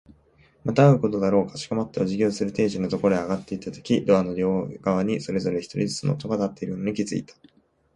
[0.65, 1.47] また会うことだろう。
[1.47, 7.35] かしこまってお辞儀をする亭主のところへ上がっていったとき、ドアの両側にそれぞれ一人ずつの男が立っているのに気づいた。